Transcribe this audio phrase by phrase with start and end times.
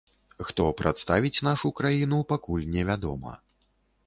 [0.45, 3.37] Хто прадставіць нашу краіну, пакуль невядома.